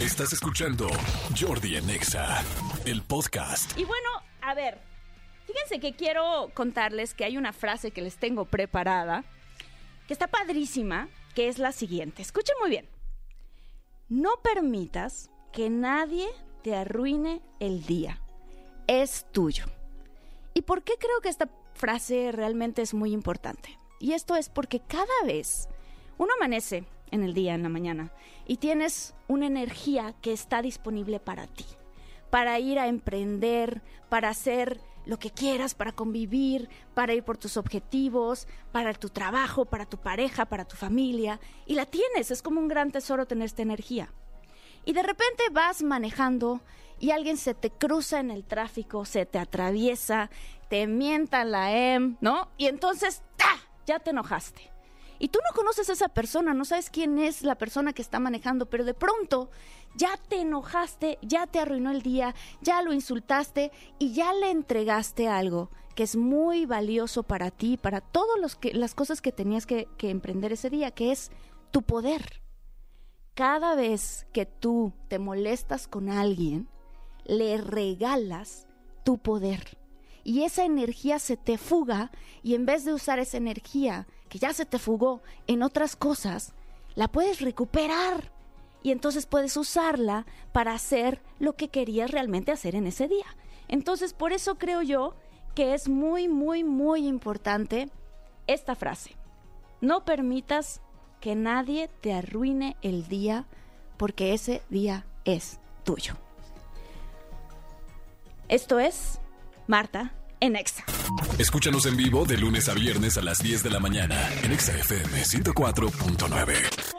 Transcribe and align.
Estás 0.00 0.32
escuchando 0.32 0.88
Jordi 1.38 1.76
Anexa, 1.76 2.42
el 2.86 3.02
podcast. 3.02 3.78
Y 3.78 3.84
bueno, 3.84 4.08
a 4.40 4.54
ver, 4.54 4.78
fíjense 5.46 5.78
que 5.78 5.94
quiero 5.94 6.50
contarles 6.54 7.12
que 7.12 7.26
hay 7.26 7.36
una 7.36 7.52
frase 7.52 7.90
que 7.90 8.00
les 8.00 8.16
tengo 8.16 8.46
preparada, 8.46 9.24
que 10.06 10.14
está 10.14 10.26
padrísima, 10.26 11.10
que 11.34 11.48
es 11.48 11.58
la 11.58 11.72
siguiente. 11.72 12.22
Escuchen 12.22 12.54
muy 12.62 12.70
bien. 12.70 12.88
No 14.08 14.30
permitas 14.42 15.30
que 15.52 15.68
nadie 15.68 16.28
te 16.62 16.74
arruine 16.74 17.42
el 17.60 17.84
día. 17.84 18.22
Es 18.86 19.26
tuyo. 19.32 19.66
¿Y 20.54 20.62
por 20.62 20.82
qué 20.82 20.94
creo 20.98 21.20
que 21.20 21.28
esta 21.28 21.50
frase 21.74 22.32
realmente 22.32 22.80
es 22.80 22.94
muy 22.94 23.12
importante? 23.12 23.78
Y 23.98 24.14
esto 24.14 24.34
es 24.34 24.48
porque 24.48 24.80
cada 24.80 25.26
vez 25.26 25.68
uno 26.16 26.32
amanece 26.38 26.86
en 27.10 27.22
el 27.22 27.34
día, 27.34 27.54
en 27.54 27.62
la 27.62 27.68
mañana, 27.68 28.12
y 28.46 28.56
tienes 28.56 29.14
una 29.28 29.46
energía 29.46 30.14
que 30.20 30.32
está 30.32 30.62
disponible 30.62 31.20
para 31.20 31.46
ti, 31.46 31.66
para 32.30 32.58
ir 32.58 32.78
a 32.78 32.88
emprender, 32.88 33.82
para 34.08 34.28
hacer 34.28 34.80
lo 35.06 35.18
que 35.18 35.30
quieras, 35.30 35.74
para 35.74 35.92
convivir, 35.92 36.68
para 36.94 37.14
ir 37.14 37.22
por 37.22 37.38
tus 37.38 37.56
objetivos, 37.56 38.46
para 38.72 38.92
tu 38.94 39.08
trabajo, 39.08 39.64
para 39.64 39.86
tu 39.86 39.98
pareja, 39.98 40.46
para 40.46 40.64
tu 40.64 40.76
familia, 40.76 41.40
y 41.66 41.74
la 41.74 41.86
tienes, 41.86 42.30
es 42.30 42.42
como 42.42 42.60
un 42.60 42.68
gran 42.68 42.90
tesoro 42.90 43.26
tener 43.26 43.46
esta 43.46 43.62
energía. 43.62 44.12
Y 44.84 44.92
de 44.92 45.02
repente 45.02 45.44
vas 45.52 45.82
manejando 45.82 46.60
y 46.98 47.10
alguien 47.10 47.36
se 47.36 47.54
te 47.54 47.70
cruza 47.70 48.20
en 48.20 48.30
el 48.30 48.44
tráfico, 48.44 49.04
se 49.04 49.26
te 49.26 49.38
atraviesa, 49.38 50.30
te 50.68 50.86
mienta 50.86 51.44
la 51.44 51.72
M, 51.72 52.16
¿no? 52.20 52.48
Y 52.56 52.66
entonces, 52.66 53.22
¡ta! 53.36 53.56
Ya 53.86 53.98
te 53.98 54.10
enojaste. 54.10 54.70
Y 55.20 55.28
tú 55.28 55.38
no 55.46 55.54
conoces 55.54 55.90
a 55.90 55.92
esa 55.92 56.08
persona, 56.08 56.54
no 56.54 56.64
sabes 56.64 56.88
quién 56.88 57.18
es 57.18 57.42
la 57.42 57.56
persona 57.56 57.92
que 57.92 58.00
está 58.00 58.18
manejando, 58.18 58.70
pero 58.70 58.84
de 58.84 58.94
pronto 58.94 59.50
ya 59.94 60.16
te 60.16 60.40
enojaste, 60.40 61.18
ya 61.20 61.46
te 61.46 61.58
arruinó 61.58 61.90
el 61.90 62.00
día, 62.00 62.34
ya 62.62 62.80
lo 62.80 62.94
insultaste 62.94 63.70
y 63.98 64.14
ya 64.14 64.32
le 64.32 64.50
entregaste 64.50 65.28
algo 65.28 65.70
que 65.94 66.04
es 66.04 66.16
muy 66.16 66.64
valioso 66.64 67.22
para 67.22 67.50
ti, 67.50 67.76
para 67.76 68.00
todas 68.00 68.56
las 68.72 68.94
cosas 68.94 69.20
que 69.20 69.32
tenías 69.32 69.66
que, 69.66 69.86
que 69.98 70.08
emprender 70.08 70.52
ese 70.52 70.70
día, 70.70 70.92
que 70.92 71.12
es 71.12 71.30
tu 71.70 71.82
poder. 71.82 72.40
Cada 73.34 73.74
vez 73.74 74.26
que 74.32 74.46
tú 74.46 74.94
te 75.08 75.18
molestas 75.18 75.86
con 75.86 76.08
alguien, 76.08 76.68
le 77.24 77.58
regalas 77.58 78.66
tu 79.04 79.18
poder. 79.18 79.76
Y 80.24 80.44
esa 80.44 80.64
energía 80.64 81.18
se 81.18 81.36
te 81.36 81.58
fuga 81.58 82.10
y 82.42 82.54
en 82.54 82.64
vez 82.64 82.84
de 82.84 82.94
usar 82.94 83.18
esa 83.18 83.36
energía 83.36 84.06
que 84.30 84.38
ya 84.38 84.54
se 84.54 84.64
te 84.64 84.78
fugó 84.78 85.20
en 85.46 85.62
otras 85.62 85.96
cosas, 85.96 86.54
la 86.94 87.08
puedes 87.08 87.40
recuperar 87.40 88.32
y 88.82 88.92
entonces 88.92 89.26
puedes 89.26 89.56
usarla 89.56 90.24
para 90.52 90.72
hacer 90.72 91.20
lo 91.38 91.54
que 91.56 91.68
querías 91.68 92.10
realmente 92.10 92.52
hacer 92.52 92.76
en 92.76 92.86
ese 92.86 93.08
día. 93.08 93.26
Entonces, 93.68 94.14
por 94.14 94.32
eso 94.32 94.56
creo 94.56 94.82
yo 94.82 95.14
que 95.54 95.74
es 95.74 95.88
muy, 95.88 96.28
muy, 96.28 96.64
muy 96.64 97.06
importante 97.06 97.90
esta 98.46 98.74
frase. 98.74 99.16
No 99.80 100.04
permitas 100.04 100.80
que 101.20 101.34
nadie 101.34 101.88
te 102.00 102.14
arruine 102.14 102.76
el 102.82 103.08
día 103.08 103.46
porque 103.96 104.32
ese 104.32 104.62
día 104.70 105.06
es 105.24 105.58
tuyo. 105.84 106.14
Esto 108.48 108.78
es 108.78 109.20
Marta 109.66 110.12
en 110.40 110.56
Exa. 110.56 110.84
Escúchanos 111.38 111.86
en 111.86 111.96
vivo 111.96 112.24
de 112.24 112.38
lunes 112.38 112.68
a 112.68 112.74
viernes 112.74 113.16
a 113.16 113.22
las 113.22 113.42
10 113.42 113.62
de 113.62 113.70
la 113.70 113.80
mañana 113.80 114.16
en 114.42 114.52
Exa 114.52 114.76
FM 114.76 115.22
104.9. 115.22 116.89